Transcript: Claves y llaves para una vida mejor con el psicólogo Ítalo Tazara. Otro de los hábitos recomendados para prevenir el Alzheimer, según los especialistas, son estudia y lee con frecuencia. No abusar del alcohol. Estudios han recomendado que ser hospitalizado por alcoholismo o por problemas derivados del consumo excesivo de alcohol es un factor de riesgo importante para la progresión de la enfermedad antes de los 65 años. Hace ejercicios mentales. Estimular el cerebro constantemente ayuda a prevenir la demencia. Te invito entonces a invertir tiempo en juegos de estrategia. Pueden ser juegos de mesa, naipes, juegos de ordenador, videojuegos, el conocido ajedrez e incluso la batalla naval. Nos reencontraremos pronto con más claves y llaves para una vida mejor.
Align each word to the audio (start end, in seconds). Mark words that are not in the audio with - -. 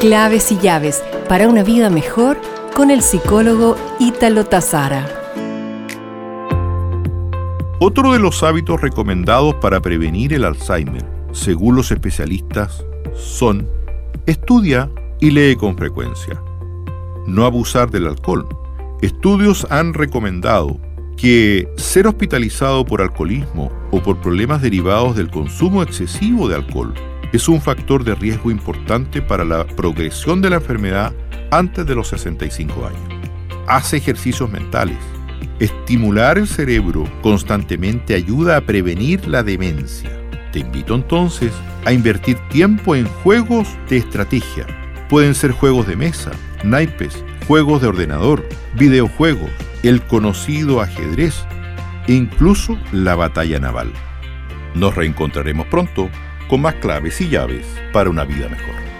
Claves 0.00 0.50
y 0.50 0.56
llaves 0.56 1.04
para 1.28 1.46
una 1.46 1.62
vida 1.62 1.90
mejor 1.90 2.40
con 2.74 2.90
el 2.90 3.02
psicólogo 3.02 3.76
Ítalo 3.98 4.46
Tazara. 4.46 5.06
Otro 7.80 8.14
de 8.14 8.18
los 8.18 8.42
hábitos 8.42 8.80
recomendados 8.80 9.56
para 9.56 9.82
prevenir 9.82 10.32
el 10.32 10.46
Alzheimer, 10.46 11.04
según 11.32 11.76
los 11.76 11.90
especialistas, 11.90 12.82
son 13.14 13.68
estudia 14.24 14.90
y 15.20 15.32
lee 15.32 15.54
con 15.56 15.76
frecuencia. 15.76 16.42
No 17.26 17.44
abusar 17.44 17.90
del 17.90 18.06
alcohol. 18.06 18.48
Estudios 19.02 19.66
han 19.68 19.92
recomendado 19.92 20.80
que 21.18 21.68
ser 21.76 22.06
hospitalizado 22.06 22.86
por 22.86 23.02
alcoholismo 23.02 23.70
o 23.90 24.02
por 24.02 24.18
problemas 24.22 24.62
derivados 24.62 25.14
del 25.14 25.30
consumo 25.30 25.82
excesivo 25.82 26.48
de 26.48 26.54
alcohol 26.54 26.94
es 27.32 27.48
un 27.48 27.60
factor 27.60 28.04
de 28.04 28.14
riesgo 28.14 28.50
importante 28.50 29.22
para 29.22 29.44
la 29.44 29.66
progresión 29.66 30.42
de 30.42 30.50
la 30.50 30.56
enfermedad 30.56 31.12
antes 31.50 31.86
de 31.86 31.94
los 31.94 32.08
65 32.08 32.86
años. 32.86 33.28
Hace 33.66 33.98
ejercicios 33.98 34.50
mentales. 34.50 34.98
Estimular 35.60 36.38
el 36.38 36.48
cerebro 36.48 37.04
constantemente 37.22 38.14
ayuda 38.14 38.56
a 38.56 38.60
prevenir 38.62 39.28
la 39.28 39.42
demencia. 39.42 40.10
Te 40.52 40.60
invito 40.60 40.94
entonces 40.94 41.52
a 41.84 41.92
invertir 41.92 42.36
tiempo 42.48 42.96
en 42.96 43.06
juegos 43.06 43.68
de 43.88 43.98
estrategia. 43.98 44.66
Pueden 45.08 45.34
ser 45.34 45.52
juegos 45.52 45.86
de 45.86 45.96
mesa, 45.96 46.32
naipes, 46.64 47.24
juegos 47.46 47.82
de 47.82 47.88
ordenador, 47.88 48.44
videojuegos, 48.76 49.50
el 49.82 50.02
conocido 50.02 50.80
ajedrez 50.80 51.44
e 52.06 52.14
incluso 52.14 52.78
la 52.92 53.14
batalla 53.14 53.58
naval. 53.60 53.92
Nos 54.74 54.94
reencontraremos 54.94 55.66
pronto 55.66 56.08
con 56.50 56.62
más 56.62 56.74
claves 56.74 57.20
y 57.20 57.28
llaves 57.28 57.64
para 57.92 58.10
una 58.10 58.24
vida 58.24 58.48
mejor. 58.48 58.99